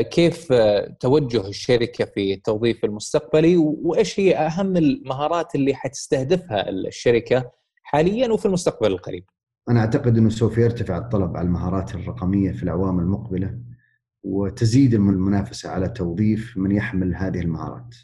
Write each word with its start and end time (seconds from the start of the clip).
كيف 0.00 0.52
توجه 1.00 1.48
الشركة 1.48 2.04
في 2.04 2.34
التوظيف 2.34 2.84
المستقبلي 2.84 3.56
وإيش 3.56 4.20
هي 4.20 4.36
أهم 4.36 4.76
المهارات 4.76 5.54
اللي 5.54 5.74
حتستهدفها 5.74 6.70
الشركة 6.70 7.50
حاليا 7.82 8.32
وفي 8.32 8.46
المستقبل 8.46 8.92
القريب؟ 8.92 9.24
أنا 9.68 9.80
أعتقد 9.80 10.18
إنه 10.18 10.28
سوف 10.28 10.58
يرتفع 10.58 10.98
الطلب 10.98 11.36
على 11.36 11.46
المهارات 11.46 11.94
الرقمية 11.94 12.52
في 12.52 12.62
الاعوام 12.62 12.98
المقبلة 13.00 13.58
وتزيد 14.22 14.94
المنافسة 14.94 15.70
على 15.70 15.88
توظيف 15.88 16.56
من 16.56 16.72
يحمل 16.72 17.14
هذه 17.14 17.40
المهارات. 17.40 17.94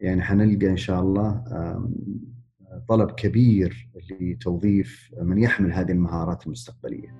يعني 0.00 0.22
حنلقى 0.22 0.66
إن 0.66 0.76
شاء 0.76 1.00
الله 1.00 1.44
طلب 2.88 3.10
كبير 3.10 3.90
لتوظيف 4.20 5.10
من 5.22 5.38
يحمل 5.38 5.72
هذه 5.72 5.92
المهارات 5.92 6.46
المستقبلية. 6.46 7.14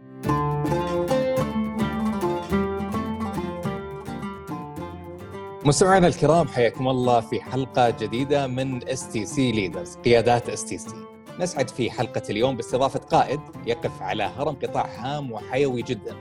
مستمعينا 5.66 6.06
الكرام 6.06 6.48
حياكم 6.48 6.88
الله 6.88 7.20
في 7.20 7.40
حلقة 7.40 7.90
جديدة 7.90 8.46
من 8.46 8.88
STC 8.88 9.52
Leaders 9.52 9.96
قيادات 9.96 10.48
STC. 10.48 10.94
نسعد 11.40 11.70
في 11.70 11.90
حلقة 11.90 12.22
اليوم 12.30 12.56
باستضافة 12.56 12.98
قائد 12.98 13.40
يقف 13.66 14.02
على 14.02 14.22
هرم 14.22 14.54
قطاع 14.54 14.86
هام 14.98 15.32
وحيوي 15.32 15.82
جدا 15.82 16.16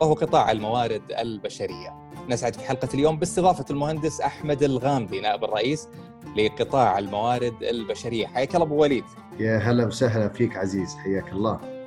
وهو 0.00 0.14
قطاع 0.14 0.50
الموارد 0.50 1.02
البشرية. 1.18 2.10
نسعد 2.28 2.54
في 2.54 2.68
حلقة 2.68 2.88
اليوم 2.94 3.18
باستضافة 3.18 3.64
المهندس 3.70 4.20
أحمد 4.20 4.62
الغامدي 4.62 5.20
نائب 5.20 5.44
الرئيس 5.44 5.88
لقطاع 6.36 6.98
الموارد 6.98 7.62
البشرية. 7.62 8.26
حياك 8.26 8.54
الله 8.54 8.66
أبو 8.66 8.82
وليد. 8.82 9.04
يا 9.38 9.58
هلا 9.58 9.86
وسهلا 9.86 10.28
فيك 10.28 10.56
عزيز 10.56 10.94
حياك 10.94 11.32
الله. 11.32 11.77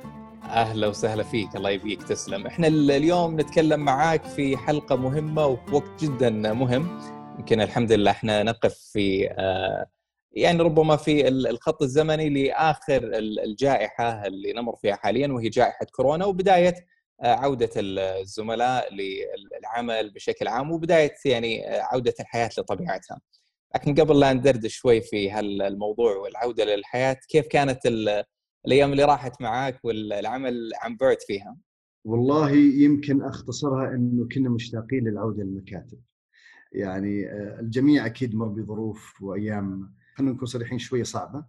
أهلا 0.52 0.86
وسهلا 0.88 1.22
فيك 1.22 1.56
الله 1.56 1.70
يبقيك 1.70 2.02
تسلم 2.02 2.46
إحنا 2.46 2.66
اليوم 2.66 3.40
نتكلم 3.40 3.80
معاك 3.80 4.24
في 4.24 4.56
حلقة 4.56 4.96
مهمة 4.96 5.46
وفي 5.46 5.74
وقت 5.74 6.04
جدا 6.04 6.30
مهم 6.30 7.00
يمكن 7.38 7.60
الحمد 7.60 7.92
لله 7.92 8.10
إحنا 8.10 8.42
نقف 8.42 8.74
في 8.74 9.18
يعني 10.32 10.62
ربما 10.62 10.96
في 10.96 11.28
الخط 11.28 11.82
الزمني 11.82 12.28
لآخر 12.28 13.10
الجائحة 13.44 14.26
اللي 14.26 14.52
نمر 14.52 14.76
فيها 14.76 14.96
حاليا 14.96 15.28
وهي 15.28 15.48
جائحة 15.48 15.86
كورونا 15.92 16.24
وبداية 16.24 16.74
عودة 17.20 17.70
الزملاء 17.76 18.94
للعمل 18.94 20.10
بشكل 20.10 20.48
عام 20.48 20.72
وبداية 20.72 21.14
يعني 21.24 21.66
عودة 21.66 22.14
الحياة 22.20 22.50
لطبيعتها. 22.58 23.20
لكن 23.74 23.94
قبل 23.94 24.20
لا 24.20 24.32
ندردش 24.32 24.74
شوي 24.74 25.00
في 25.00 25.30
هالموضوع 25.30 26.16
والعودة 26.16 26.64
للحياة 26.64 27.16
كيف 27.28 27.46
كانت 27.46 27.86
الأيام 28.66 28.92
اللي 28.92 29.04
راحت 29.04 29.42
معاك 29.42 29.84
والعمل 29.84 30.70
عن 30.82 30.96
بعد 30.96 31.16
فيها؟ 31.26 31.56
والله 32.04 32.50
يمكن 32.50 33.22
أختصرها 33.22 33.94
إنه 33.94 34.28
كنا 34.34 34.50
مشتاقين 34.50 35.08
للعودة 35.08 35.42
للمكاتب. 35.42 35.98
يعني 36.72 37.32
الجميع 37.60 38.06
أكيد 38.06 38.34
مر 38.34 38.48
بظروف 38.48 39.22
وأيام 39.22 39.94
خلينا 40.14 40.32
نكون 40.32 40.46
صريحين 40.46 40.78
شوية 40.78 41.02
صعبة. 41.02 41.44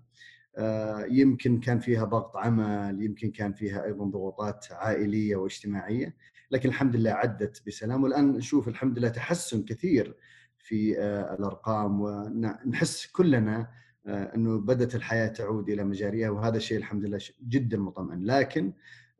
يمكن 1.09 1.59
كان 1.59 1.79
فيها 1.79 2.05
ضغط 2.05 2.37
عمل، 2.37 3.03
يمكن 3.03 3.31
كان 3.31 3.53
فيها 3.53 3.85
أيضا 3.85 4.05
ضغوطات 4.05 4.65
عائلية 4.71 5.35
واجتماعية، 5.35 6.15
لكن 6.51 6.69
الحمد 6.69 6.95
لله 6.95 7.11
عدت 7.11 7.63
بسلام 7.67 8.03
والآن 8.03 8.31
نشوف 8.31 8.67
الحمد 8.67 8.99
لله 8.99 9.09
تحسن 9.09 9.63
كثير 9.63 10.17
في 10.57 10.99
الأرقام 11.39 12.01
ونحس 12.01 13.05
كلنا 13.11 13.67
إنه 14.07 14.59
بدأت 14.59 14.95
الحياة 14.95 15.27
تعود 15.27 15.69
إلى 15.69 15.83
مجاريها 15.83 16.29
وهذا 16.29 16.57
الشيء 16.57 16.77
الحمد 16.77 17.05
لله 17.05 17.19
جدا 17.47 17.77
مطمئن. 17.77 18.25
لكن 18.25 18.73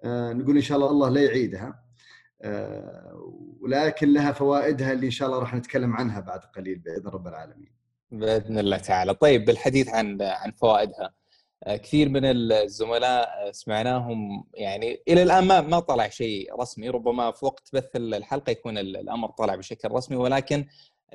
نقول 0.06 0.56
إن 0.56 0.62
شاء 0.62 0.78
الله 0.78 0.90
الله 0.90 1.10
لا 1.10 1.22
يعيدها 1.22 1.84
ولكن 3.62 4.14
لها 4.14 4.32
فوائدها 4.32 4.92
اللي 4.92 5.06
إن 5.06 5.12
شاء 5.12 5.28
الله 5.28 5.40
راح 5.40 5.56
نتكلم 5.56 5.94
عنها 5.94 6.20
بعد 6.20 6.40
قليل 6.40 6.80
بإذن 6.80 7.08
رب 7.08 7.28
العالمين. 7.28 7.72
بإذن 8.12 8.58
الله 8.60 8.78
تعالى، 8.78 9.14
طيب 9.14 9.46
بالحديث 9.46 9.90
عن 9.90 10.22
عن 10.22 10.52
فوائدها. 10.52 11.14
كثير 11.68 12.10
من 12.10 12.26
الزملاء 12.26 13.52
سمعناهم 13.52 14.44
يعني 14.54 15.02
إلى 15.08 15.24
الآن 15.24 15.44
ما 15.44 15.62
ما 15.62 15.80
طلع 15.80 16.10
شيء 16.10 16.62
رسمي 16.62 16.90
ربما 16.90 17.32
في 17.32 17.46
وقت 17.46 17.70
بث 17.74 17.96
الحلقة 17.96 18.52
يكون 18.52 18.78
الأمر 18.78 19.30
طلع 19.30 19.56
بشكل 19.56 19.92
رسمي 19.92 20.18
ولكن 20.18 20.66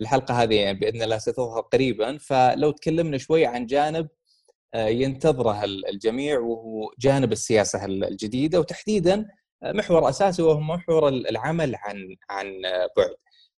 الحلقة 0.00 0.42
هذه 0.42 0.54
يعني 0.54 0.78
بإذن 0.78 1.02
الله 1.02 1.18
ستظهر 1.18 1.60
قريبا 1.60 2.18
فلو 2.18 2.70
تكلمنا 2.70 3.18
شوي 3.18 3.46
عن 3.46 3.66
جانب 3.66 4.08
ينتظره 4.74 5.64
الجميع 5.64 6.38
وهو 6.38 6.92
جانب 6.98 7.32
السياسة 7.32 7.84
الجديدة 7.84 8.60
وتحديدا 8.60 9.28
محور 9.64 10.08
أساسي 10.08 10.42
وهو 10.42 10.60
محور 10.60 11.08
العمل 11.08 11.74
عن 11.76 12.16
عن 12.30 12.46
بعد. 12.96 13.14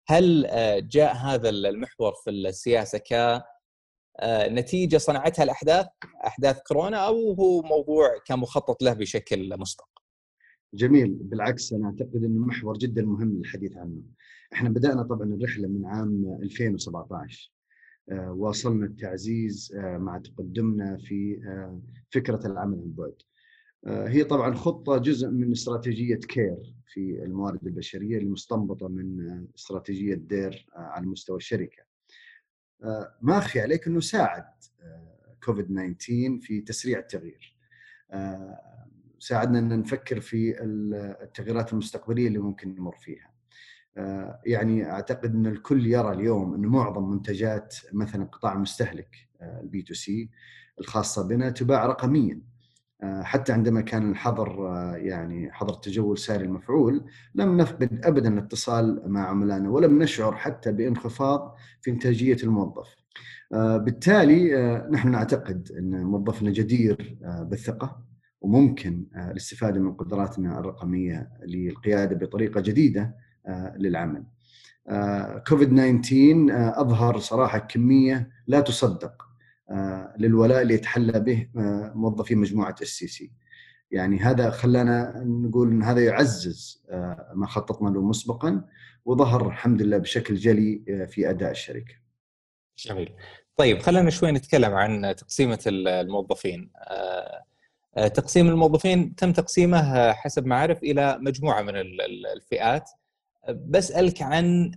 هل 0.09 0.47
جاء 0.89 1.15
هذا 1.15 1.49
المحور 1.49 2.13
في 2.25 2.31
السياسة 2.31 2.99
ك 2.99 3.43
نتيجة 4.25 4.97
صنعتها 4.97 5.43
الأحداث 5.43 5.87
أحداث 6.27 6.59
كورونا 6.67 6.97
أو 6.97 7.33
هو 7.33 7.63
موضوع 7.63 8.09
كان 8.27 8.39
مخطط 8.39 8.83
له 8.83 8.93
بشكل 8.93 9.59
مسبق؟ 9.59 9.89
جميل 10.75 11.09
بالعكس 11.09 11.73
أنا 11.73 11.87
أعتقد 11.87 12.25
إنه 12.25 12.47
محور 12.47 12.79
جدا 12.79 13.03
مهم 13.03 13.39
للحديث 13.39 13.77
عنه. 13.77 14.03
إحنا 14.53 14.69
بدأنا 14.69 15.03
طبعا 15.03 15.35
الرحلة 15.35 15.69
من 15.69 15.87
عام 15.87 16.39
2017 16.43 17.53
واصلنا 18.13 18.87
التعزيز 18.87 19.73
مع 19.77 20.19
تقدمنا 20.19 20.97
في 20.97 21.41
فكرة 22.11 22.47
العمل 22.47 22.79
عن 22.79 22.93
بعد. 22.93 23.15
هي 24.09 24.25
طبعا 24.25 24.55
خطة 24.55 24.99
جزء 24.99 25.29
من 25.31 25.53
استراتيجية 25.53 26.15
كير 26.15 26.75
في 26.87 27.25
الموارد 27.25 27.67
البشرية 27.67 28.19
المستنبطة 28.19 28.89
من 28.89 29.47
استراتيجية 29.55 30.15
دير 30.15 30.67
على 30.75 31.07
مستوى 31.07 31.37
الشركة. 31.37 31.83
ما 33.23 33.39
أخفي 33.39 33.61
عليك 33.61 33.87
إنه 33.87 34.01
ساعد 34.01 34.45
كوفيد 35.45 35.67
19 35.99 36.39
في 36.41 36.61
تسريع 36.61 36.99
التغيير. 36.99 37.57
ساعدنا 39.19 39.59
إن 39.59 39.81
نفكر 39.81 40.21
في 40.21 40.65
التغييرات 41.23 41.73
المستقبلية 41.73 42.29
اللي 42.29 42.39
ممكن 42.39 42.75
نمر 42.75 42.97
فيها. 42.97 43.30
يعني 44.47 44.91
أعتقد 44.91 45.35
إن 45.35 45.47
الكل 45.47 45.87
يرى 45.87 46.13
اليوم 46.13 46.55
إن 46.55 46.67
معظم 46.67 47.11
منتجات 47.11 47.77
مثلا 47.93 48.25
قطاع 48.25 48.53
المستهلك 48.53 49.17
ال 49.43 49.83
B2C 49.83 50.31
الخاصة 50.81 51.29
بنا 51.29 51.51
تباع 51.51 51.87
رقميا 51.87 52.41
حتى 53.03 53.53
عندما 53.53 53.81
كان 53.81 54.11
الحظر 54.11 54.73
يعني 54.97 55.53
حظر 55.53 55.75
التجول 55.75 56.19
ساري 56.19 56.45
المفعول 56.45 57.05
لم 57.35 57.57
نفقد 57.57 58.01
ابدا 58.05 58.29
الاتصال 58.35 59.03
مع 59.07 59.29
عملائنا 59.29 59.71
ولم 59.71 60.03
نشعر 60.03 60.37
حتى 60.37 60.73
بانخفاض 60.73 61.57
في 61.81 61.91
إنتاجية 61.91 62.37
الموظف. 62.43 62.97
بالتالي 63.53 64.55
نحن 64.91 65.11
نعتقد 65.11 65.69
إن 65.79 66.05
موظفنا 66.05 66.51
جدير 66.51 67.19
بالثقة 67.23 68.03
وممكن 68.41 69.07
الاستفادة 69.17 69.81
من 69.81 69.93
قدراتنا 69.93 70.59
الرقمية 70.59 71.31
للقيادة 71.47 72.17
بطريقة 72.17 72.61
جديدة 72.61 73.15
للعمل. 73.77 74.25
كوفيد 75.49 75.69
19 76.03 76.81
أظهر 76.81 77.19
صراحة 77.19 77.59
كمية 77.59 78.31
لا 78.47 78.61
تصدق 78.61 79.23
للولاء 80.19 80.63
اللي 80.63 80.75
يتحلى 80.75 81.21
به 81.21 81.49
موظفي 81.95 82.35
مجموعة 82.35 82.75
STC. 82.83 83.33
يعني 83.91 84.19
هذا 84.19 84.51
خلانا 84.51 85.23
نقول 85.27 85.71
إن 85.71 85.83
هذا 85.83 86.05
يعزز 86.05 86.85
ما 87.35 87.47
خططنا 87.47 87.89
له 87.89 88.03
مسبقا 88.03 88.65
وظهر 89.05 89.49
الحمد 89.49 89.83
لله 89.83 89.99
بشكل 89.99 90.35
جلي 90.35 91.07
في 91.11 91.31
أداء 91.31 91.51
الشركة. 91.51 91.95
جميل. 92.79 93.13
طيب 93.57 93.79
خلينا 93.79 94.11
شوي 94.11 94.33
نتكلم 94.33 94.75
عن 94.75 95.15
تقسيمة 95.17 95.59
الموظفين. 95.67 96.71
تقسيم 97.97 98.49
الموظفين 98.49 99.15
تم 99.15 99.33
تقسيمه 99.33 100.13
حسب 100.13 100.47
ما 100.47 100.55
اعرف 100.57 100.83
إلى 100.83 101.19
مجموعة 101.21 101.63
من 101.63 101.75
الفئات 102.37 102.91
بسألك 103.49 104.23
عن 104.23 104.73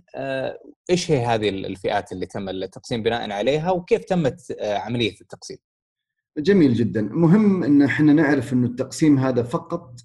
إيش 0.90 1.10
هي 1.10 1.26
هذه 1.26 1.48
الفئات 1.48 2.12
اللي 2.12 2.26
تم 2.26 2.48
التقسيم 2.48 3.02
بناء 3.02 3.30
عليها 3.30 3.70
وكيف 3.70 4.04
تمت 4.04 4.56
عملية 4.60 5.14
التقسيم؟ 5.20 5.56
جميل 6.38 6.74
جدا، 6.74 7.02
مهم 7.02 7.64
إن 7.64 7.82
إحنا 7.82 8.12
نعرف 8.12 8.52
إنه 8.52 8.66
التقسيم 8.66 9.18
هذا 9.18 9.42
فقط 9.42 10.00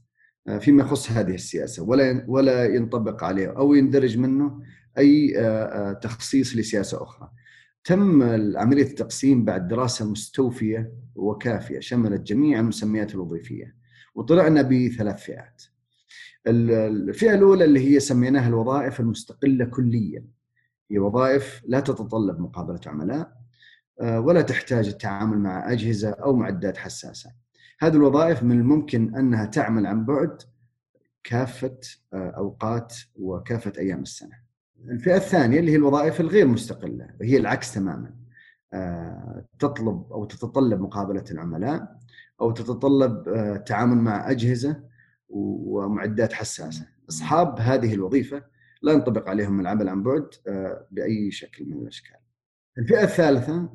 فيما 0.60 0.84
يخص 0.84 1.12
هذه 1.12 1.34
السياسة 1.34 1.84
ولا 1.84 2.26
ولا 2.28 2.66
ينطبق 2.66 3.24
عليه 3.24 3.58
أو 3.58 3.74
يندرج 3.74 4.18
منه 4.18 4.60
أي 4.98 5.34
تخصيص 6.02 6.56
لسياسة 6.56 7.04
أخرى. 7.04 7.32
تم 7.84 8.24
عملية 8.58 8.84
التقسيم 8.84 9.46
بعد 9.46 9.68
دراسة 9.68 10.12
مستوفية 10.12 10.94
وكافية 11.16 11.80
شملت 11.80 12.22
جميع 12.22 12.60
المسميات 12.60 13.16
الوظيفية 13.16 13.76
وطلعنا 14.16 14.62
بثلاث 14.62 15.24
فئات. 15.24 15.64
الفئة 16.48 17.34
الأولى 17.34 17.66
اللي 17.66 17.94
هي 17.94 18.00
سميناها 18.00 18.48
الوظائف 18.48 19.00
المستقلة 19.00 19.66
كليا. 19.66 20.26
هي 20.92 21.00
وظائف 21.00 21.62
لا 21.68 21.80
تتطلب 21.80 22.40
مقابلة 22.40 22.80
عملاء 22.88 23.32
ولا 24.02 24.42
تحتاج 24.42 24.88
التعامل 24.88 25.38
مع 25.38 25.72
أجهزة 25.72 26.10
أو 26.10 26.36
معدات 26.36 26.78
حساسة. 26.78 27.32
هذه 27.80 27.96
الوظائف 27.96 28.44
من 28.44 28.60
الممكن 28.60 29.16
أنها 29.16 29.46
تعمل 29.46 29.86
عن 29.86 30.06
بعد 30.06 30.42
كافة 31.24 31.78
أوقات 32.14 32.96
وكافة 33.16 33.74
أيام 33.78 34.02
السنة. 34.02 34.36
الفئة 34.90 35.16
الثانية 35.16 35.60
اللي 35.60 35.72
هي 35.72 35.76
الوظائف 35.76 36.22
الغير 36.22 36.48
مستقلة 36.48 37.10
هي 37.22 37.38
العكس 37.38 37.74
تماما. 37.74 38.16
آه، 38.74 39.46
تطلب 39.60 40.12
أو 40.12 40.26
تتطلب 40.26 40.82
مقابلة 40.82 41.24
العملاء 41.32 41.96
أو 42.42 42.52
تتطلب 42.52 43.28
التعامل 43.30 43.98
مع 43.98 44.32
أجهزة 44.32 44.84
ومعدات 45.30 46.34
حساسة. 46.34 46.88
أصحاب 47.10 47.60
هذه 47.60 47.94
الوظيفة 47.94 48.44
لا 48.82 48.94
ينطبق 48.94 49.30
عليهم 49.30 49.60
العمل 49.60 49.90
عن 49.90 50.04
بعد 50.04 50.28
بأي 50.92 51.32
شكل 51.32 51.66
من 51.66 51.82
الأشكال. 51.82 52.16
الفئة 52.78 53.04
الثالثة 53.04 53.70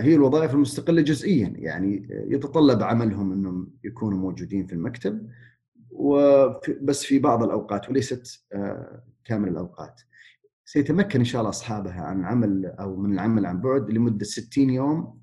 هي 0.00 0.14
الوظائف 0.14 0.54
المستقلة 0.54 1.02
جزئيا 1.02 1.52
يعني 1.56 2.08
يتطلب 2.10 2.82
عملهم 2.82 3.32
إنهم 3.32 3.72
يكونوا 3.84 4.18
موجودين 4.18 4.66
في 4.66 4.72
المكتب 4.72 5.28
وبس 5.90 7.04
في 7.04 7.18
بعض 7.18 7.42
الأوقات 7.42 7.90
وليست 7.90 8.44
كامل 9.24 9.48
الأوقات. 9.48 10.00
سيتمكن 10.64 11.18
إن 11.18 11.24
شاء 11.24 11.40
الله 11.40 11.50
أصحابها 11.50 12.00
عن 12.00 12.24
عمل 12.24 12.66
أو 12.66 12.96
من 12.96 13.12
العمل 13.12 13.46
عن 13.46 13.60
بعد 13.60 13.90
لمدة 13.90 14.24
60 14.24 14.70
يوم 14.70 15.20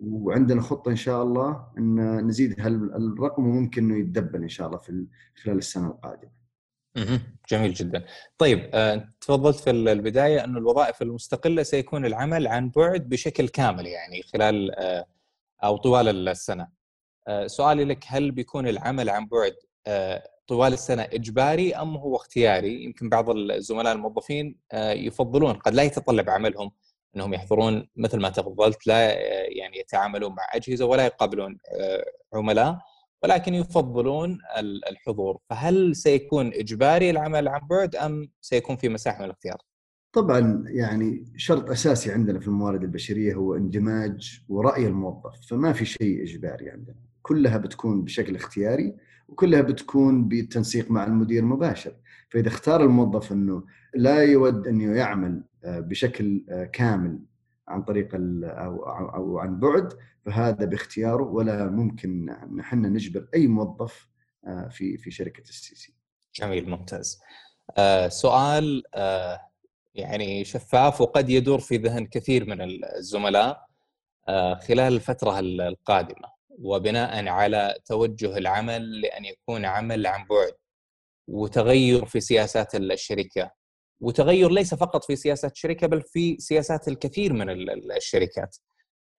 وعندنا 0.00 0.60
خطة 0.60 0.90
إن 0.90 0.96
شاء 0.96 1.22
الله 1.22 1.66
إن 1.78 2.26
نزيد 2.26 2.60
هالرقم 2.60 3.46
وممكن 3.46 3.84
إنه 3.84 3.98
يتدبل 3.98 4.42
إن 4.42 4.48
شاء 4.48 4.66
الله 4.66 4.78
في 4.78 5.06
خلال 5.42 5.58
السنة 5.58 5.86
القادمة. 5.86 6.30
جميل 7.48 7.74
جدا. 7.74 8.04
طيب 8.38 8.70
آه، 8.74 9.08
تفضلت 9.20 9.56
في 9.56 9.70
البداية 9.70 10.44
إنه 10.44 10.58
الوظائف 10.58 11.02
المستقلة 11.02 11.62
سيكون 11.62 12.06
العمل 12.06 12.46
عن 12.46 12.70
بعد 12.70 13.08
بشكل 13.08 13.48
كامل 13.48 13.86
يعني 13.86 14.22
خلال 14.22 14.74
آه، 14.74 15.06
أو 15.64 15.76
طوال 15.76 16.28
السنة. 16.28 16.68
آه، 17.28 17.46
سؤالي 17.46 17.84
لك 17.84 18.04
هل 18.06 18.30
بيكون 18.30 18.68
العمل 18.68 19.10
عن 19.10 19.26
بعد 19.26 19.54
طوال 20.46 20.72
السنة 20.72 21.02
إجباري 21.02 21.74
أم 21.74 21.96
هو 21.96 22.16
اختياري؟ 22.16 22.84
يمكن 22.84 23.08
بعض 23.08 23.30
الزملاء 23.30 23.92
الموظفين 23.92 24.56
يفضلون 24.74 25.52
قد 25.52 25.74
لا 25.74 25.82
يتطلب 25.82 26.30
عملهم 26.30 26.70
إنهم 27.16 27.34
يحضرون 27.34 27.88
مثل 27.96 28.20
ما 28.20 28.28
تفضلت 28.28 28.86
لا 28.86 29.12
يعني 29.48 29.78
يتعاملون 29.78 30.30
مع 30.30 30.46
أجهزة 30.54 30.84
ولا 30.84 31.04
يقابلون 31.04 31.58
عملاء 32.34 32.78
ولكن 33.22 33.54
يفضلون 33.54 34.38
الحضور. 34.90 35.38
فهل 35.50 35.96
سيكون 35.96 36.46
إجباري 36.46 37.10
العمل 37.10 37.48
عن 37.48 37.60
بعد 37.70 37.96
أم 37.96 38.28
سيكون 38.40 38.76
في 38.76 38.88
مساحة 38.88 39.18
من 39.18 39.24
الاختيار؟ 39.24 39.56
طبعا 40.12 40.64
يعني 40.66 41.32
شرط 41.36 41.70
أساسي 41.70 42.12
عندنا 42.12 42.40
في 42.40 42.48
الموارد 42.48 42.82
البشرية 42.82 43.34
هو 43.34 43.54
اندماج 43.54 44.40
ورأي 44.48 44.86
الموظف 44.86 45.46
فما 45.50 45.72
في 45.72 45.84
شيء 45.84 46.22
إجباري 46.22 46.70
عندنا. 46.70 46.96
كلها 47.22 47.58
بتكون 47.58 48.04
بشكل 48.04 48.36
اختياري 48.36 48.94
وكلها 49.28 49.60
بتكون 49.60 50.28
بالتنسيق 50.28 50.90
مع 50.90 51.04
المدير 51.04 51.44
مباشر. 51.44 51.92
فإذا 52.30 52.48
اختار 52.48 52.84
الموظف 52.84 53.32
إنه 53.32 53.64
لا 53.94 54.22
يود 54.22 54.66
انه 54.66 54.96
يعمل 54.96 55.32
آه، 55.32 55.53
بشكل 55.64 56.44
آه، 56.50 56.64
كامل 56.64 57.18
عن 57.68 57.82
طريق 57.82 58.08
أو 58.14 58.84
أو 59.14 59.38
عن 59.38 59.60
بعد 59.60 59.92
فهذا 60.26 60.64
باختياره 60.64 61.22
ولا 61.22 61.66
ممكن 61.66 62.26
نحن 62.56 62.86
نجبر 62.86 63.28
أي 63.34 63.46
موظف 63.46 64.08
آه، 64.46 64.68
في 64.68 64.96
في 64.98 65.10
شركة 65.10 65.40
السي 65.40 65.74
سي. 65.74 65.94
جميل 66.34 66.70
ممتاز. 66.70 67.20
سؤال 68.08 68.82
يعني 69.94 70.44
شفاف 70.44 71.00
وقد 71.00 71.30
يدور 71.30 71.58
في 71.60 71.76
ذهن 71.76 72.06
كثير 72.06 72.44
من 72.44 72.84
الزملاء 72.84 73.66
خلال 74.68 74.92
الفترة 74.92 75.38
القادمة 75.40 76.28
وبناء 76.58 77.28
على 77.28 77.74
توجه 77.84 78.36
العمل 78.36 79.00
لأن 79.00 79.24
يكون 79.24 79.64
عمل 79.64 80.06
عن 80.06 80.26
بعد 80.26 80.52
وتغير 81.28 82.04
في 82.06 82.20
سياسات 82.20 82.74
الشركة 82.74 83.50
وتغير 84.00 84.50
ليس 84.50 84.74
فقط 84.74 85.04
في 85.04 85.16
سياسات 85.16 85.52
الشركة 85.52 85.86
بل 85.86 86.02
في 86.02 86.36
سياسات 86.38 86.88
الكثير 86.88 87.32
من 87.32 87.50
الشركات. 87.96 88.56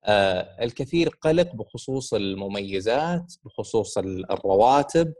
آه، 0.06 0.64
الكثير 0.64 1.08
قلق 1.08 1.54
بخصوص 1.54 2.14
المميزات 2.14 3.34
بخصوص 3.44 3.98
الرواتب 3.98 5.14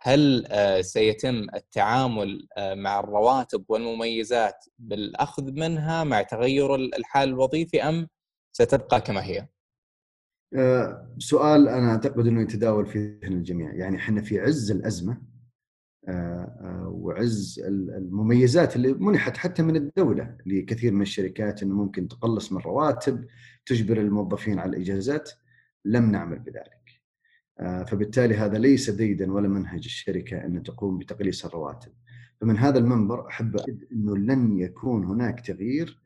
هل 0.00 0.46
آه، 0.50 0.80
سيتم 0.80 1.46
التعامل 1.54 2.48
آه، 2.56 2.74
مع 2.74 3.00
الرواتب 3.00 3.64
والمميزات 3.68 4.64
بالأخذ 4.78 5.52
منها 5.52 6.04
مع 6.04 6.22
تغير 6.22 6.74
الحال 6.74 7.28
الوظيفي 7.28 7.82
أم 7.82 8.08
ستبقى 8.52 9.00
كما 9.00 9.24
هي؟ 9.24 9.48
سؤال 11.18 11.68
أنا 11.68 11.90
أعتقد 11.90 12.26
إنه 12.26 12.42
يتداول 12.42 12.86
في 12.86 13.18
ذهن 13.22 13.32
الجميع، 13.32 13.74
يعني 13.74 13.96
إحنا 13.96 14.22
في 14.22 14.40
عز 14.40 14.70
الأزمة 14.70 15.22
وعز 16.86 17.62
المميزات 17.66 18.76
اللي 18.76 18.92
منحت 18.92 19.36
حتى 19.36 19.62
من 19.62 19.76
الدولة 19.76 20.36
لكثير 20.46 20.92
من 20.92 21.02
الشركات 21.02 21.62
إنه 21.62 21.74
ممكن 21.74 22.08
تقلص 22.08 22.52
من 22.52 22.58
رواتب 22.58 23.24
تجبر 23.66 24.00
الموظفين 24.00 24.58
على 24.58 24.76
الإجازات 24.76 25.30
لم 25.84 26.10
نعمل 26.10 26.38
بذلك. 26.38 26.78
آه، 27.60 27.84
فبالتالي 27.84 28.34
هذا 28.34 28.58
ليس 28.58 28.90
ديدا 28.90 29.32
ولا 29.32 29.48
منهج 29.48 29.84
الشركة 29.84 30.44
إن 30.46 30.62
تقوم 30.62 30.98
بتقليص 30.98 31.44
الرواتب. 31.44 31.92
فمن 32.40 32.58
هذا 32.58 32.78
المنبر 32.78 33.28
أحب 33.28 33.56
إنه 33.92 34.16
لن 34.16 34.58
يكون 34.58 35.04
هناك 35.04 35.40
تغيير 35.40 35.98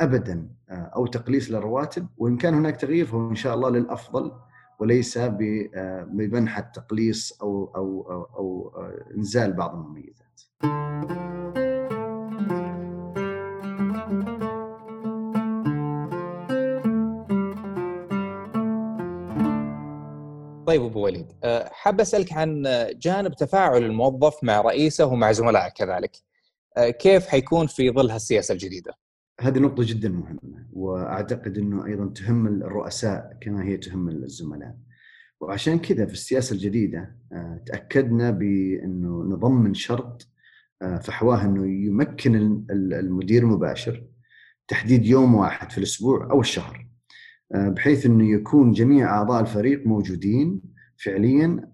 ابدا 0.00 0.48
آه، 0.70 0.74
أو 0.96 1.06
تقليص 1.06 1.50
للرواتب 1.50 2.06
وإن 2.16 2.36
كان 2.36 2.54
هناك 2.54 2.76
تغيير 2.76 3.06
فهو 3.06 3.30
إن 3.30 3.34
شاء 3.34 3.54
الله 3.54 3.70
للأفضل 3.70 4.32
وليس 4.80 5.18
بمنحة 5.18 6.72
تقليص 6.74 7.42
أو, 7.42 7.72
أو, 7.76 8.10
أو, 8.10 8.22
أو 8.22 8.72
إنزال 9.16 9.52
بعض 9.52 9.74
المميزات. 9.74 10.40
طيب 20.66 20.82
أبو 20.82 21.00
وليد 21.00 21.26
حاب 21.70 22.00
أسألك 22.00 22.32
عن 22.32 22.62
جانب 22.96 23.34
تفاعل 23.34 23.84
الموظف 23.84 24.44
مع 24.44 24.60
رئيسه 24.60 25.06
ومع 25.06 25.32
زملائه 25.32 25.68
كذلك. 25.68 26.16
كيف 26.78 27.26
حيكون 27.26 27.66
في 27.66 27.90
ظل 27.90 28.10
هالسياسة 28.10 28.52
الجديدة؟ 28.52 28.94
هذه 29.40 29.58
نقطة 29.58 29.82
جدا 29.86 30.08
مهمة. 30.08 30.59
وأعتقد 30.72 31.58
إنه 31.58 31.86
أيضا 31.86 32.06
تهم 32.06 32.46
الرؤساء 32.46 33.38
كما 33.40 33.64
هي 33.64 33.76
تهم 33.76 34.08
الزملاء. 34.08 34.76
وعشان 35.40 35.78
كذا 35.78 36.06
في 36.06 36.12
السياسة 36.12 36.54
الجديدة 36.54 37.16
آه، 37.32 37.62
تأكدنا 37.66 38.30
بإنه 38.30 39.24
نضمن 39.24 39.74
شرط 39.74 40.28
آه، 40.82 40.98
فحواه 40.98 41.44
إنه 41.44 41.66
يمكن 41.66 42.64
المدير 42.70 43.42
المباشر 43.42 44.04
تحديد 44.68 45.06
يوم 45.06 45.34
واحد 45.34 45.72
في 45.72 45.78
الأسبوع 45.78 46.30
أو 46.30 46.40
الشهر 46.40 46.88
آه، 47.54 47.68
بحيث 47.68 48.06
إنه 48.06 48.30
يكون 48.32 48.72
جميع 48.72 49.10
أعضاء 49.16 49.40
الفريق 49.40 49.86
موجودين 49.86 50.62
فعليا 50.96 51.70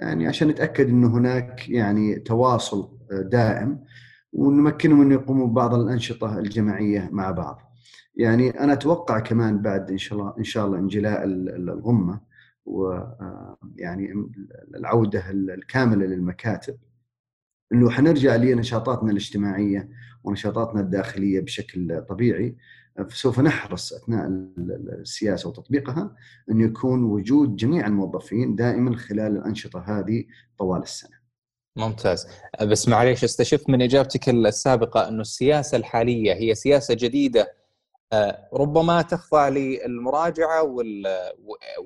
يعني 0.00 0.26
عشان 0.26 0.48
نتأكد 0.48 0.88
إنه 0.88 1.18
هناك 1.18 1.68
يعني 1.68 2.14
تواصل 2.14 2.98
دائم 3.10 3.84
ونمكنهم 4.32 5.00
إنه 5.00 5.14
يقوموا 5.14 5.46
ببعض 5.46 5.74
الأنشطة 5.74 6.38
الجماعية 6.38 7.08
مع 7.12 7.30
بعض. 7.30 7.69
يعني 8.14 8.50
أنا 8.50 8.72
أتوقع 8.72 9.18
كمان 9.18 9.62
بعد 9.62 9.90
إن 9.90 9.98
شاء 9.98 10.18
الله 10.18 10.34
إن 10.38 10.44
شاء 10.44 10.66
الله 10.66 10.78
إنجلاء 10.78 11.24
الغمة 11.24 12.20
ويعني 12.64 14.30
العودة 14.74 15.30
الكاملة 15.30 16.06
للمكاتب 16.06 16.76
إنه 17.72 17.90
حنرجع 17.90 18.36
لنشاطاتنا 18.36 19.10
الاجتماعية 19.10 19.88
ونشاطاتنا 20.24 20.80
الداخلية 20.80 21.40
بشكل 21.40 22.02
طبيعي 22.08 22.56
سوف 23.08 23.40
نحرص 23.40 23.92
أثناء 23.92 24.26
السياسة 25.00 25.48
وتطبيقها 25.48 26.16
انه 26.50 26.64
يكون 26.64 27.04
وجود 27.04 27.56
جميع 27.56 27.86
الموظفين 27.86 28.54
دائما 28.54 28.96
خلال 28.96 29.36
الأنشطة 29.36 29.80
هذه 29.80 30.24
طوال 30.58 30.82
السنة. 30.82 31.20
ممتاز 31.76 32.26
بس 32.62 32.88
معليش 32.88 33.24
استشف 33.24 33.68
من 33.68 33.82
إجابتك 33.82 34.28
السابقة 34.28 35.08
أنه 35.08 35.20
السياسة 35.20 35.76
الحالية 35.76 36.34
هي 36.34 36.54
سياسة 36.54 36.94
جديدة 36.94 37.40
آه، 37.42 37.59
ربما 38.54 39.02
تخضع 39.02 39.48
للمراجعة 39.48 40.76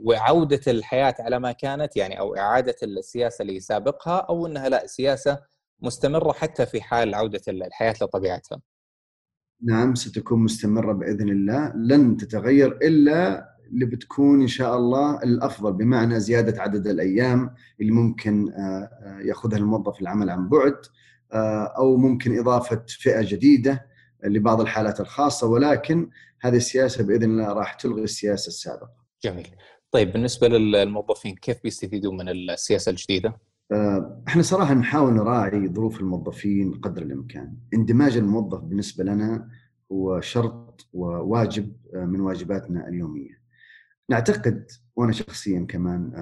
وعودة 0.05 0.61
الحياة 0.67 1.15
على 1.21 1.39
ما 1.39 1.53
كانت 1.53 1.97
يعني 1.97 2.19
أو 2.21 2.37
إعادة 2.37 2.77
السياسة 2.83 3.43
اللي 3.43 3.61
سابقها 3.61 4.17
أو 4.17 4.47
إنها 4.47 4.69
لا 4.69 4.87
سياسة 4.87 5.39
مستمرة 5.83 6.33
حتى 6.33 6.67
في 6.67 6.81
حال 6.83 7.15
عودة 7.15 7.41
الحياة 7.49 7.95
لطبيعتها. 8.03 8.61
نعم 9.63 9.95
ستكون 9.95 10.39
مستمرة 10.39 10.93
بإذن 10.93 11.29
الله 11.29 11.73
لن 11.77 12.17
تتغير 12.17 12.79
إلا 12.83 13.49
اللي 13.73 13.87
بتكون 13.87 14.41
إن 14.41 14.47
شاء 14.47 14.77
الله 14.77 15.23
الأفضل 15.23 15.73
بمعنى 15.73 16.21
زيادة 16.21 16.63
عدد 16.63 16.87
الأيام 16.87 17.55
اللي 17.81 17.93
ممكن 17.93 18.53
آه، 18.53 18.59
آه، 18.59 19.21
يأخذها 19.21 19.59
الموظف 19.59 20.01
العمل 20.01 20.31
عن 20.31 20.49
بعد 20.49 20.77
أو 21.79 21.97
ممكن 21.97 22.39
إضافة 22.39 22.83
فئة 22.89 23.23
جديدة 23.23 23.87
لبعض 24.25 24.61
الحالات 24.61 25.01
الخاصة 25.01 25.47
ولكن 25.47 26.11
هذه 26.41 26.57
السياسة 26.57 27.05
بإذن 27.05 27.25
الله 27.31 27.53
راح 27.53 27.75
تلغي 27.75 28.03
السياسة 28.03 28.49
السابقة. 28.49 29.05
جميل. 29.25 29.49
طيب 29.91 30.13
بالنسبة 30.13 30.49
للموظفين 30.49 31.35
كيف 31.35 31.63
بيستفيدون 31.63 32.17
من 32.17 32.29
السياسة 32.29 32.91
الجديدة؟ 32.91 33.37
آه، 33.73 34.23
إحنا 34.29 34.43
صراحة 34.43 34.75
نحاول 34.75 35.13
نراعي 35.13 35.69
ظروف 35.69 36.01
الموظفين 36.01 36.75
قدر 36.75 37.03
الإمكان، 37.03 37.57
اندماج 37.75 38.17
الموظف 38.17 38.61
بالنسبة 38.61 39.05
لنا 39.05 39.49
هو 39.93 40.21
شرط 40.21 40.89
وواجب 40.93 41.77
آه، 41.95 42.05
من 42.05 42.21
واجباتنا 42.21 42.89
اليومية. 42.89 43.45
نعتقد 44.11 44.71
وأنا 44.97 45.13
شخصيا 45.13 45.67
كمان 45.69 46.13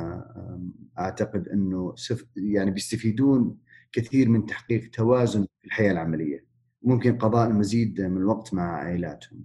أعتقد 0.98 1.48
إنه 1.48 1.94
يعني 2.36 2.70
بيستفيدون 2.70 3.58
كثير 3.92 4.28
من 4.28 4.46
تحقيق 4.46 4.90
توازن 4.90 5.46
في 5.60 5.66
الحياة 5.66 5.92
العملية. 5.92 6.51
ممكن 6.84 7.18
قضاء 7.18 7.48
المزيد 7.48 8.00
من 8.00 8.16
الوقت 8.16 8.54
مع 8.54 8.76
عائلاتهم. 8.76 9.44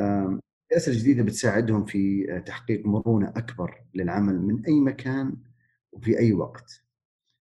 السياسة 0.00 0.92
الجديده 0.92 1.22
بتساعدهم 1.22 1.84
في 1.84 2.26
تحقيق 2.46 2.86
مرونة 2.86 3.28
أكبر 3.36 3.84
للعمل 3.94 4.40
من 4.42 4.64
أي 4.66 4.80
مكان 4.80 5.36
وفي 5.92 6.18
أي 6.18 6.32
وقت. 6.32 6.82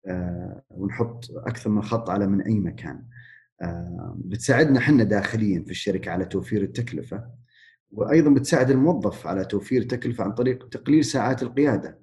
آه، 0.07 0.63
ونحط 0.69 1.25
أكثر 1.31 1.69
من 1.69 1.81
خط 1.81 2.09
على 2.09 2.27
من 2.27 2.41
أي 2.41 2.59
مكان. 2.59 3.03
بتساعدنا 4.15 4.79
إحنا 4.79 5.03
داخليا 5.03 5.63
في 5.63 5.71
الشركة 5.71 6.12
على 6.12 6.25
توفير 6.25 6.62
التكلفة 6.62 7.29
وأيضا 7.91 8.33
بتساعد 8.33 8.71
الموظف 8.71 9.27
على 9.27 9.45
توفير 9.45 9.83
تكلفه 9.83 10.24
عن 10.24 10.31
طريق 10.31 10.69
تقليل 10.69 11.05
ساعات 11.05 11.43
القيادة 11.43 12.00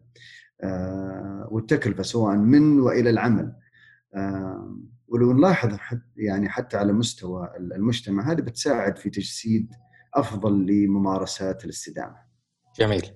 آه، 0.63 1.49
والتكلفة 1.51 2.03
سواء 2.03 2.37
من 2.37 2.81
وإلى 2.81 3.11
العمل. 3.11 3.53
ولو 5.09 5.33
نلاحظ 5.33 5.77
يعني 6.17 6.49
حتى 6.49 6.77
على 6.77 6.93
مستوى 6.93 7.53
المجتمع 7.57 8.33
هذه 8.33 8.41
بتساعد 8.41 8.99
في 8.99 9.11
تجسيد 9.11 9.73
أفضل 10.15 10.67
لممارسات 10.67 11.65
الاستدامة. 11.65 12.17
جميل. 12.79 13.11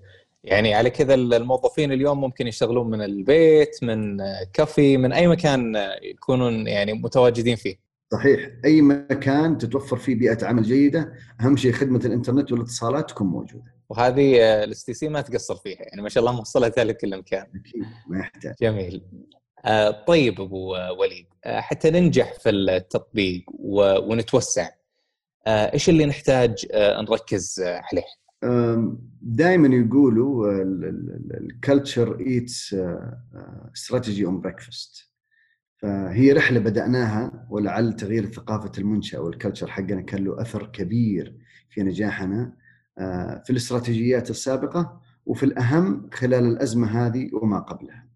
يعني 0.44 0.74
على 0.74 0.90
كذا 0.90 1.14
الموظفين 1.14 1.92
اليوم 1.92 2.20
ممكن 2.20 2.46
يشتغلون 2.46 2.90
من 2.90 3.02
البيت، 3.02 3.84
من 3.84 4.18
كافي، 4.52 4.96
من 4.96 5.12
أي 5.12 5.28
مكان 5.28 5.76
يكونون 6.02 6.66
يعني 6.66 6.92
متواجدين 6.92 7.56
فيه. 7.56 7.76
صحيح، 8.12 8.50
أي 8.64 8.82
مكان 8.82 9.58
تتوفر 9.58 9.96
فيه 9.96 10.14
بيئة 10.14 10.46
عمل 10.46 10.62
جيدة، 10.62 11.12
أهم 11.40 11.56
شيء 11.56 11.72
خدمة 11.72 12.00
الإنترنت 12.04 12.52
والاتصالات 12.52 13.10
تكون 13.10 13.26
موجودة. 13.26 13.74
وهذه 13.88 14.36
ال 14.64 14.84
STC 14.84 15.08
ما 15.08 15.20
تقصر 15.20 15.56
فيها، 15.56 15.80
يعني 15.80 16.02
ما 16.02 16.08
شاء 16.08 16.20
الله 16.24 16.36
موصلتها 16.36 16.84
لكل 16.84 17.18
مكان. 17.18 17.46
أكيد 17.54 17.84
ما 18.08 18.18
يحتاج. 18.18 18.54
جميل. 18.62 19.04
آه، 19.64 20.04
طيب 20.04 20.40
أبو 20.40 20.74
وليد 21.00 21.26
آه، 21.44 21.60
حتى 21.60 21.90
ننجح 21.90 22.32
في 22.32 22.50
التطبيق 22.50 23.44
ونتوسع 24.08 24.68
آه، 25.46 25.72
إيش 25.74 25.88
اللي 25.88 26.06
نحتاج 26.06 26.66
نركز 26.74 27.60
عليه؟ 27.60 28.04
دائما 29.22 29.76
يقولوا 29.76 30.62
ال 31.40 31.50
culture 31.50 32.20
eats 32.20 32.76
strategy 33.76 34.26
on 34.26 34.40
breakfast 34.40 35.08
فهي 35.76 36.32
رحلة 36.32 36.60
بدأناها 36.60 37.46
ولعل 37.50 37.92
تغيير 37.92 38.26
ثقافة 38.26 38.72
المنشاه 38.78 39.20
وال 39.20 39.30
culture 39.30 39.66
حقنا 39.66 40.00
كان 40.00 40.24
له 40.24 40.40
أثر 40.42 40.66
كبير 40.66 41.38
في 41.70 41.82
نجاحنا 41.82 42.52
في 43.44 43.50
الاستراتيجيات 43.50 44.30
السابقة 44.30 45.00
وفي 45.26 45.42
الأهم 45.42 46.10
خلال 46.12 46.44
الأزمة 46.44 47.06
هذه 47.06 47.30
وما 47.32 47.58
قبلها. 47.58 48.07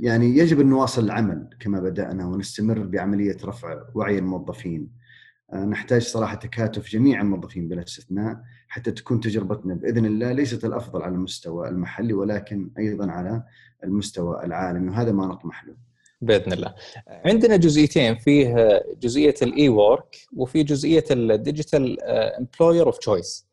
يعني 0.00 0.38
يجب 0.38 0.60
أن 0.60 0.66
نواصل 0.66 1.04
العمل 1.04 1.50
كما 1.60 1.80
بدأنا 1.80 2.26
ونستمر 2.26 2.78
بعملية 2.78 3.36
رفع 3.44 3.82
وعي 3.94 4.18
الموظفين. 4.18 5.04
آه، 5.52 5.64
نحتاج 5.64 6.02
صراحة 6.02 6.34
تكاتف 6.34 6.88
جميع 6.88 7.20
الموظفين 7.20 7.68
بلا 7.68 7.82
استثناء 7.82 8.40
حتى 8.68 8.90
تكون 8.90 9.20
تجربتنا 9.20 9.74
بإذن 9.74 10.06
الله 10.06 10.32
ليست 10.32 10.64
الأفضل 10.64 11.02
على 11.02 11.14
المستوى 11.14 11.68
المحلي 11.68 12.12
ولكن 12.12 12.70
أيضا 12.78 13.10
على 13.10 13.42
المستوى 13.84 14.44
العالمي 14.44 14.90
وهذا 14.90 15.12
ما 15.12 15.26
نطمح 15.26 15.64
له. 15.64 15.74
بإذن 16.20 16.52
الله. 16.52 16.74
عندنا 17.08 17.56
جزئيتين 17.56 18.16
فيه 18.16 18.82
جزئية 19.02 19.34
ال 19.42 19.68
e-work 19.68 20.16
وفي 20.36 20.62
جزئية 20.62 21.04
ال 21.10 21.22
digital 21.22 22.02
employer 22.02 22.86
of 22.86 22.98
choice. 22.98 23.48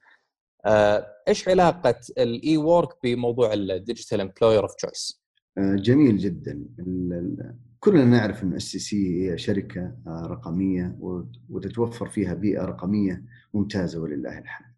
إيش 1.27 1.49
علاقة 1.49 1.99
ال 2.17 2.57
e-work 2.57 2.89
بموضوع 3.03 3.53
ال 3.53 3.62
digital 3.62 4.21
employer 4.21 4.63
of 4.63 4.75
choice؟ 4.75 5.20
آه، 5.57 5.75
جميل 5.75 6.17
جدا 6.17 6.65
كلنا 7.79 8.05
نعرف 8.05 8.43
إن 8.43 8.53
STC 8.53 9.31
هي 9.31 9.37
شركة 9.37 9.95
آه، 10.07 10.27
رقمية 10.27 10.95
وتتوفر 11.49 12.09
فيها 12.09 12.33
بيئة 12.33 12.65
رقمية 12.65 13.23
ممتازة 13.53 13.99
ولله 13.99 14.37
الحمد. 14.37 14.75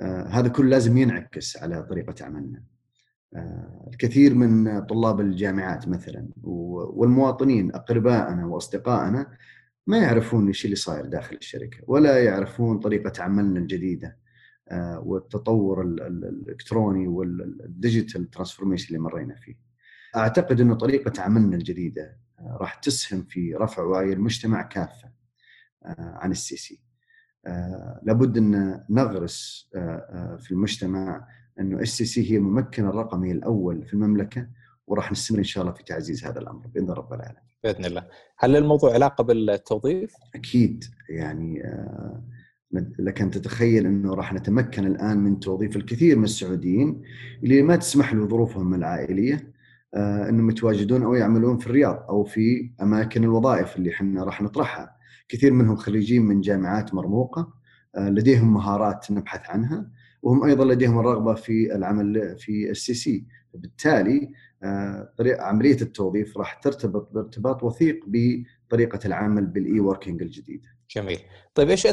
آه، 0.00 0.26
هذا 0.28 0.48
كله 0.48 0.68
لازم 0.68 0.96
ينعكس 0.96 1.56
على 1.56 1.82
طريقة 1.82 2.24
عملنا. 2.24 2.62
الكثير 3.88 4.34
من 4.34 4.80
طلاب 4.86 5.20
الجامعات 5.20 5.88
مثلا 5.88 6.28
والمواطنين 6.42 7.74
اقربائنا 7.74 8.46
وأصدقائنا 8.46 9.36
ما 9.86 9.98
يعرفون 9.98 10.46
إيش 10.46 10.64
اللي 10.64 10.76
صاير 10.76 11.06
داخل 11.06 11.36
الشركة 11.36 11.78
ولا 11.86 12.24
يعرفون 12.24 12.78
طريقة 12.78 13.22
عملنا 13.22 13.60
الجديدة 13.60 14.18
والتطور 14.98 15.82
الإلكتروني 15.82 17.08
وال 17.08 17.35
digital 17.35 18.30
transformation 18.30 18.88
اللي 18.88 18.98
مرينا 18.98 19.34
فيه. 19.34 19.65
أعتقد 20.16 20.60
إنه 20.60 20.74
طريقة 20.74 21.22
عملنا 21.22 21.56
الجديدة 21.56 22.18
آه، 22.38 22.56
راح 22.60 22.74
تسهم 22.74 23.22
في 23.22 23.54
رفع 23.54 23.82
وعي 23.82 24.12
المجتمع 24.12 24.62
كافة 24.62 25.10
آه، 25.84 26.18
عن 26.20 26.30
STC. 26.30 26.80
آه، 27.46 28.00
لابد 28.02 28.36
أن 28.36 28.84
نغرس 28.90 29.70
في 30.38 30.50
المجتمع 30.50 31.28
انه 31.60 31.78
السي 31.78 32.04
سي 32.04 32.32
هي 32.32 32.36
الممكن 32.36 32.86
الرقمي 32.86 33.32
الأول 33.32 33.86
في 33.86 33.94
المملكة 33.94 34.48
وراح 34.86 35.12
نستمر 35.12 35.38
إن 35.38 35.44
شاء 35.44 35.62
الله 35.62 35.74
في 35.74 35.84
تعزيز 35.84 36.24
هذا 36.24 36.40
الأمر 36.40 36.66
بإذن 36.66 36.90
رب 36.90 37.12
العالمين. 37.12 37.42
بإذن 37.64 37.84
الله. 37.84 38.06
هل 38.38 38.56
الموضوع 38.56 38.92
علاقة 38.94 39.24
بالتوظيف؟ 39.24 40.14
أكيد 40.34 40.84
يعني 41.08 41.62
لك 42.98 43.20
أن 43.22 43.30
تتخيل 43.30 43.86
أنه 43.86 44.14
راح 44.14 44.32
نتمكن 44.32 44.86
الآن 44.86 45.18
من 45.18 45.40
توظيف 45.40 45.76
الكثير 45.76 46.18
من 46.18 46.24
السعوديين 46.24 47.02
اللي 47.42 47.62
ما 47.62 47.76
تسمح 47.76 48.14
له 48.14 48.28
ظروفهم 48.28 48.74
العائلية 48.74 49.55
إنهم 49.94 50.50
يتواجدون 50.50 51.02
أو 51.02 51.14
يعملون 51.14 51.58
في 51.58 51.66
الرياض 51.66 52.06
أو 52.08 52.24
في 52.24 52.70
أماكن 52.82 53.24
الوظائف 53.24 53.76
اللي 53.76 53.90
إحنا 53.90 54.24
راح 54.24 54.42
نطرحها 54.42 54.96
كثير 55.28 55.52
منهم 55.52 55.76
خريجين 55.76 56.22
من 56.22 56.40
جامعات 56.40 56.94
مرموقة 56.94 57.52
آه، 57.96 58.08
لديهم 58.08 58.54
مهارات 58.54 59.10
نبحث 59.10 59.50
عنها 59.50 59.90
وهم 60.22 60.44
أيضا 60.44 60.64
لديهم 60.64 60.98
الرغبة 60.98 61.34
في 61.34 61.74
العمل 61.74 62.38
في 62.38 62.70
STC 62.70 63.26
بالتالي 63.54 64.32
آه، 64.62 65.12
عملية 65.20 65.80
التوظيف 65.80 66.38
راح 66.38 66.54
ترتبط 66.54 67.12
بارتباط 67.12 67.62
وثيق 67.62 68.04
بطريقة 68.06 68.98
العمل 69.04 69.46
بال 69.46 69.80
e-working 69.80 70.22
الجديدة. 70.22 70.68
جميل. 70.90 71.18
طيب 71.54 71.70
إيش 71.70 71.86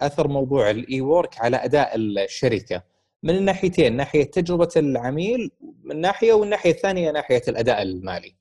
أثر 0.00 0.28
موضوع 0.28 0.70
ال 0.70 1.00
e-work 1.00 1.40
على 1.40 1.56
أداء 1.56 1.96
الشركة؟ 1.96 2.82
من 3.22 3.36
الناحيتين 3.36 3.96
ناحية 3.96 4.24
تجربة 4.24 4.68
العميل 4.76 5.50
من 5.84 6.00
ناحية 6.00 6.32
والناحيه 6.32 6.70
الثانية 6.70 7.10
ناحية 7.10 7.42
الأداء 7.48 7.82
المالي. 7.82 8.36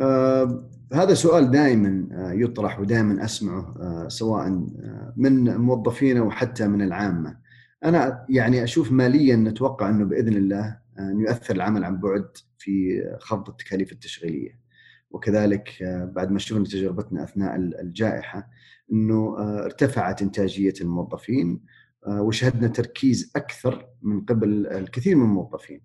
آه 0.00 0.70
هذا 0.92 1.14
سؤال 1.14 1.50
دائما 1.50 2.08
آه 2.12 2.32
يطرح 2.32 2.80
ودائما 2.80 3.24
أسمعه 3.24 3.74
آه 3.80 4.08
سواء 4.08 4.46
آه 4.46 5.12
من 5.16 5.56
موظفينا 5.56 6.22
وحتى 6.22 6.66
من 6.66 6.82
العامة. 6.82 7.36
أنا 7.84 8.26
يعني 8.28 8.64
أشوف 8.64 8.92
ماليا 8.92 9.36
نتوقع 9.36 9.90
أنه 9.90 10.04
بإذن 10.04 10.36
الله 10.36 10.78
آه، 10.98 11.10
أن 11.10 11.20
يؤثر 11.20 11.54
العمل 11.54 11.84
عن 11.84 12.00
بعد 12.00 12.36
في 12.58 13.02
خفض 13.20 13.48
التكاليف 13.48 13.92
التشغيلية. 13.92 14.64
وكذلك 15.10 15.70
بعد 16.14 16.30
ما 16.30 16.38
شفنا 16.38 16.64
تجربتنا 16.64 17.24
أثناء 17.24 17.56
الجائحة 17.56 18.48
أنه 18.92 19.36
ارتفعت 19.64 20.22
إنتاجية 20.22 20.74
الموظفين 20.80 21.60
وشهدنا 22.08 22.68
تركيز 22.68 23.32
أكثر 23.36 23.88
من 24.02 24.20
قبل 24.20 24.66
الكثير 24.66 25.16
من 25.16 25.22
الموظفين. 25.22 25.80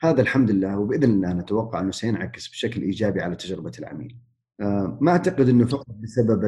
هذا 0.00 0.20
الحمد 0.20 0.50
لله 0.50 0.78
وبإذن 0.78 1.10
الله 1.10 1.32
نتوقع 1.32 1.80
أنه 1.80 1.90
سينعكس 1.90 2.48
بشكل 2.48 2.82
إيجابي 2.82 3.20
على 3.20 3.36
تجربة 3.36 3.72
العميل. 3.78 4.16
آه، 4.60 4.98
ما 5.00 5.12
أعتقد 5.12 5.48
أنه 5.48 5.66
فقط 5.66 5.86
بسبب 5.90 6.44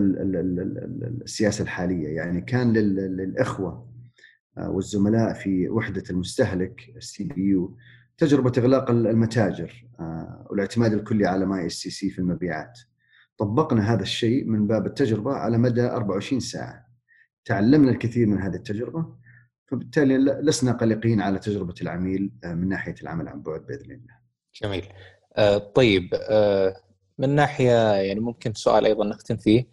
السياسة 1.23 1.63
الحالية 1.63 2.09
يعني 2.09 2.41
كان 2.41 2.73
للإخوة 2.73 3.95
آه، 4.59 4.71
والزملاء 4.71 5.35
في 5.35 5.69
وحدة 5.69 6.03
المستهلك 6.11 6.93
ال 6.97 7.25
CBU 7.25 7.77
تجربة 8.19 8.53
إغلاق 8.59 8.91
المتاجر 8.91 9.87
والاعتماد 10.51 10.93
الكلي 10.93 11.27
على 11.27 11.47
my 11.47 11.67
STC 11.67 12.11
في 12.11 12.19
المبيعات. 12.19 12.79
طبقنا 13.39 13.93
هذا 13.95 14.03
الشيء 14.03 14.45
من 14.45 14.67
باب 14.67 14.87
التجربة 14.87 15.33
على 15.33 15.59
مدى 15.59 15.83
24 15.83 16.41
ساعة. 16.41 16.87
تعلمنا 17.45 17.91
الكثير 17.91 18.27
من 18.27 18.39
هذه 18.39 18.55
التجربة 18.55 19.07
فبالتالي 19.67 20.17
لسنا 20.19 20.73
قلقين 20.73 21.21
على 21.21 21.39
تجربة 21.39 21.75
العميل 21.83 22.33
آه، 22.45 22.55
من 22.55 22.69
ناحية 22.69 22.95
العمل 23.03 23.29
عن 23.29 23.43
بعد 23.43 23.67
بإذن 23.67 23.91
الله. 23.91 24.15
جميل. 24.63 24.85
آه 25.37 25.59
طيب 25.59 26.09
آه 26.15 26.77
من 27.19 27.31
ناحية 27.31 27.93
يعني 27.95 28.21
ممكن 28.21 28.55
سؤال 28.55 28.87
أيضا 28.87 29.05
نختم 29.05 29.37
فيه 29.37 29.67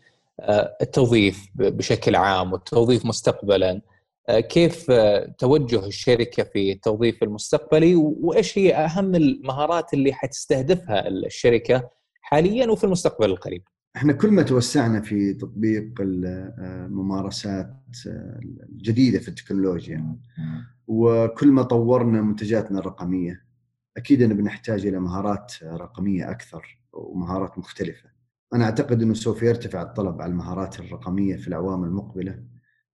التوظيف 0.81 1.47
بشكل 1.55 2.15
عام 2.15 2.53
والتوظيف 2.53 3.05
مستقبلا 3.05 3.81
كيف 4.29 4.91
توجه 5.37 5.85
الشركة 5.85 6.43
في 6.43 6.71
التوظيف 6.71 7.23
المستقبلي 7.23 7.95
وإيش 7.95 8.57
هي 8.57 8.75
أهم 8.75 9.15
المهارات 9.15 9.93
اللي 9.93 10.13
حتستهدفها 10.13 11.07
الشركة 11.07 11.89
حاليا 12.21 12.67
وفي 12.67 12.83
المستقبل 12.83 13.29
القريب؟ 13.29 13.63
إحنا 13.95 14.13
كل 14.13 14.31
ما 14.31 14.41
توسعنا 14.41 15.01
في 15.01 15.33
تطبيق 15.33 15.93
الممارسات 16.01 17.75
الجديدة 18.69 19.19
في 19.19 19.27
التكنولوجيا 19.27 20.17
وكل 20.87 21.51
ما 21.51 21.63
طورنا 21.63 22.21
منتجاتنا 22.21 22.79
الرقمية 22.79 23.45
أكيد 23.97 24.21
ان 24.21 24.33
بنحتاج 24.33 24.85
إلى 24.85 24.99
مهارات 24.99 25.53
رقمية 25.63 26.31
أكثر 26.31 26.79
ومهارات 26.93 27.57
مختلفة. 27.59 28.09
أنا 28.53 28.65
أعتقد 28.65 29.01
أنه 29.01 29.13
سوف 29.13 29.43
يرتفع 29.43 29.81
الطلب 29.81 30.21
على 30.21 30.31
المهارات 30.31 30.79
الرقمية 30.79 31.35
في 31.35 31.47
الاعوام 31.47 31.83
المقبلة 31.83 32.43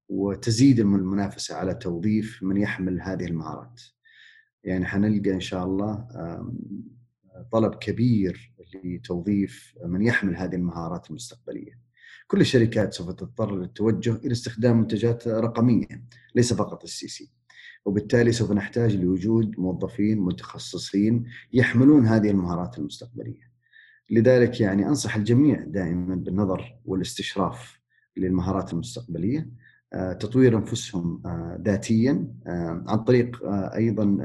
وتزيد 0.08 0.80
المنافسة 0.80 1.54
على 1.54 1.74
توظيف 1.74 2.42
من 2.42 2.56
يحمل 2.56 3.00
هذه 3.00 3.24
المهارات. 3.24 3.80
يعني 4.64 4.84
حنلقى 4.86 5.30
إن 5.34 5.40
شاء 5.40 5.64
الله 5.64 6.06
طلب 7.52 7.74
كبير 7.74 8.52
لتوظيف 8.84 9.74
من 9.84 10.02
يحمل 10.02 10.36
هذه 10.36 10.54
المهارات 10.54 11.10
المستقبلية. 11.10 11.78
كل 12.26 12.40
الشركات 12.40 12.94
سوف 12.94 13.10
تضطر 13.10 13.56
للتوجه 13.56 14.16
إلى 14.16 14.32
استخدام 14.32 14.78
منتجات 14.78 15.28
رقمية 15.28 16.04
ليس 16.34 16.52
فقط 16.52 16.84
STC. 16.84 17.30
وبالتالي 17.84 18.32
سوف 18.32 18.52
نحتاج 18.52 18.96
لوجود 18.96 19.58
موظفين 19.58 20.18
متخصصين 20.18 21.24
يحملون 21.52 22.06
هذه 22.06 22.30
المهارات 22.30 22.78
المستقبلية. 22.78 23.52
لذلك 24.10 24.60
يعني 24.60 24.88
أنصح 24.88 25.16
الجميع 25.16 25.64
دائما 25.64 26.14
بالنظر 26.14 26.78
والاستشراف 26.84 27.80
للمهارات 28.16 28.72
المستقبلية 28.72 29.48
تطوير 30.20 30.56
أنفسهم 30.58 31.22
آه، 31.26 31.58
ذاتيا 31.64 32.34
آه، 32.46 32.84
عن 32.86 32.98
طريق 33.04 33.40
أيضا 33.74 34.18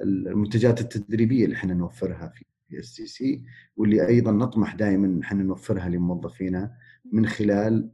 المنتجات 0.00 0.80
التدريبية 0.80 1.44
اللي 1.44 1.56
إحنا 1.56 1.74
نوفرها 1.74 2.32
في 2.34 2.44
STC 2.78 3.42
واللي 3.76 4.06
أيضا 4.06 4.32
نطمح 4.32 4.74
دائما 4.74 5.20
إحنا 5.24 5.42
نوفرها 5.42 5.88
لموظفينا 5.88 6.72
من 7.12 7.26
خلال 7.26 7.90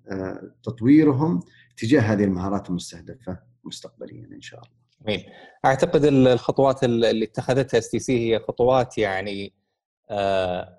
تطويرهم 0.63 1.41
تجاه 1.77 2.01
هذه 2.01 2.25
المهارات 2.25 2.71
المستهدفة 2.71 3.39
مستقبليا 3.65 4.29
إن 4.33 4.41
شاء 4.41 4.61
الله. 4.61 4.75
جميل. 5.07 5.25
أعتقد 5.65 6.05
الخطوات 6.05 6.85
اللي 6.85 7.25
اتخذتها 7.25 7.79
STC 7.79 8.19
هي 8.19 8.39
خطوات 8.39 8.99
يعني 8.99 9.53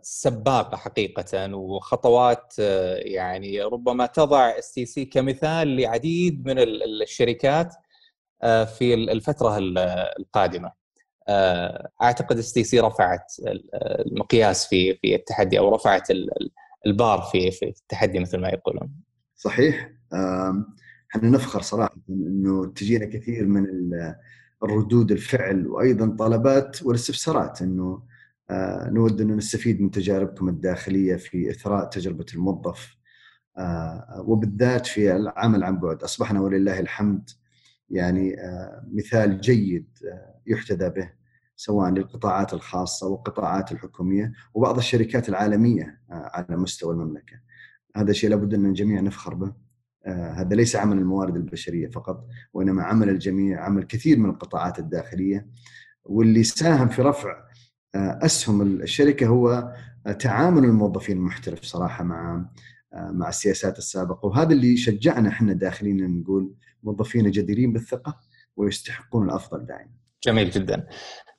سباقه 0.02 0.78
حقيقة 0.78 1.56
وخطوات 1.56 2.54
يعني 2.98 3.62
ربما 3.62 4.06
تضع 4.06 4.50
STC 4.60 5.06
كمثال 5.06 5.76
لعديد 5.78 6.46
من 6.48 6.56
الشركات 6.60 7.74
في 8.78 8.94
الفترة 8.94 9.58
القادمة. 10.20 10.72
أعتقد 12.02 12.38
STC 12.38 12.80
رفعت 12.80 13.34
المقياس 14.06 14.68
في 14.68 14.94
في 14.94 15.16
التحدي 15.16 15.60
أو 15.60 15.76
رفعت 15.76 16.08
البار 16.86 17.22
في 17.22 17.52
في 17.52 17.66
التحدي 17.66 18.20
مثل 18.20 18.38
ما 18.38 18.50
يقولون. 18.50 18.92
صحيح 19.36 19.92
إحنا 21.16 21.30
نفخر 21.30 21.62
صراحة 21.62 21.96
إنه 22.10 22.66
تجينا 22.66 23.06
كثير 23.06 23.46
من 23.46 23.66
الردود 24.64 25.12
الفعل 25.12 25.68
وأيضا 25.68 26.16
طلبات 26.20 26.84
والاستفسارات 26.84 27.62
إنه 27.62 27.84
آه، 27.84 28.15
نود 28.92 29.22
أن 29.22 29.36
نستفيد 29.36 29.82
من 29.82 29.92
تجاربكم 29.92 30.50
الداخلية 30.50 31.16
في 31.16 31.50
إثراء 31.50 31.90
تجربة 31.90 32.26
الموظف. 32.34 32.96
آه، 33.58 34.24
وبالذات 34.28 34.86
في 34.86 35.16
العمل 35.16 35.64
عن 35.64 35.80
بعد. 35.80 36.04
أصبحنا 36.04 36.42
ولله 36.42 36.80
الحمد 36.80 37.30
يعني 37.90 38.42
آه، 38.42 38.88
مثال 38.94 39.42
جيد 39.42 39.88
يحتذى 40.48 40.90
به 40.90 41.12
سواء 41.56 41.90
للقطاعات 41.90 42.54
الخاصة 42.54 43.08
والقطاعات 43.08 43.72
الحكومية 43.72 44.34
وبعض 44.54 44.78
الشركات 44.78 45.30
العالمية 45.30 46.02
على 46.10 46.58
مستوى 46.58 46.94
المملكة. 46.94 47.40
هذا 47.96 48.14
شيء 48.14 48.30
لابد 48.30 48.54
أن 48.54 48.66
الجميع 48.66 49.02
نفخر 49.02 49.34
به. 49.34 49.54
هذا 50.08 50.56
ليس 50.56 50.76
عمل 50.76 50.98
الموارد 50.98 51.36
البشرية 51.36 51.90
فقط 51.90 52.28
وإنما 52.54 52.84
عمل 52.84 53.10
الجميع 53.10 53.62
عمل 53.66 53.84
كثير 53.84 54.20
من 54.20 54.30
القطاعات 54.30 54.80
الداخلية. 54.80 55.48
واللي 56.04 56.44
ساهم 56.44 56.88
في 56.88 57.02
رفع 57.02 57.45
أسهم 57.96 58.62
الشركة 58.62 59.28
هو 59.28 59.74
تعامل 60.20 60.64
الموظفين 60.64 61.18
المحترف 61.18 61.64
صراحة 61.64 62.04
مع 62.04 62.46
مع 62.94 63.30
السياسات 63.30 63.78
السابقة 63.78 64.26
وهذا 64.26 64.54
اللي 64.54 64.78
شجعنا 64.78 65.30
إحنا 65.30 65.54
داخلين 65.54 66.20
نقول 66.20 66.54
موظفين 66.84 67.32
جديرين 67.32 67.74
بالثقة 67.74 68.20
ويستحقون 68.58 69.26
الأفضل 69.26 69.66
دائما. 69.66 69.92
جميل 70.24 70.50
جدا. 70.50 70.88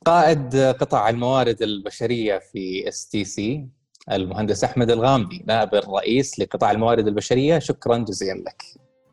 قائد 0.04 0.56
قطاع 0.56 1.08
الموارد 1.08 1.62
البشرية 1.62 2.38
في 2.38 2.88
STC 2.88 3.68
المهندس 4.12 4.64
أحمد 4.64 4.90
الغامدي 4.90 5.44
نائب 5.46 5.74
الرئيس 5.74 6.40
لقطاع 6.40 6.70
الموارد 6.70 7.06
البشرية 7.06 7.58
شكرا 7.58 7.98
جزيلا 7.98 8.38
لك. 8.38 8.62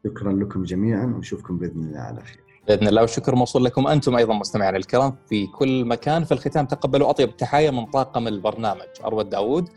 شكرا 0.07 0.33
لكم 0.33 0.63
جميعا 0.63 1.05
ونشوفكم 1.05 1.57
بإذن 1.57 1.81
الله 1.81 1.99
على 1.99 2.21
خير. 2.21 2.42
بإذن 2.67 2.87
الله 2.87 3.01
والشكر 3.01 3.35
موصول 3.35 3.65
لكم 3.65 3.87
أنتم 3.87 4.15
أيضا 4.15 4.33
مستمعينا 4.33 4.77
الكرام 4.77 5.15
في 5.29 5.47
كل 5.47 5.85
مكان. 5.85 6.23
في 6.23 6.31
الختام 6.31 6.65
تقبلوا 6.65 7.09
اطيب 7.09 7.29
التحايا 7.29 7.71
من 7.71 7.85
طاقم 7.85 8.27
البرنامج 8.27 8.87
أروى 9.05 9.23
داوود 9.23 9.69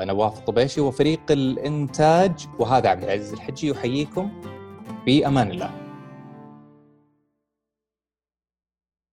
ونواف 0.00 0.38
الطبيشي 0.38 0.80
وفريق 0.80 1.20
الإنتاج 1.30 2.32
وهذا 2.58 2.88
عبد 2.88 3.04
العزيز 3.04 3.32
الحجي 3.32 3.68
يحييكم 3.68 4.30
في 5.04 5.26
أمان 5.26 5.50
الله. 5.50 5.81